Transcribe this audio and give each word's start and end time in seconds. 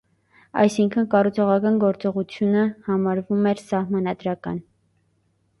Այսինքն՝ 0.61 1.05
կառուցողական 1.11 1.77
գործողությունը 1.83 2.63
համարվում 2.89 3.47
էր 3.53 3.63
սահմանադրական։ 3.67 4.59